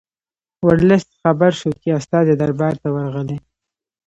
[0.67, 3.37] ورلسټ خبر شو چې استازي دربار ته ورغلي.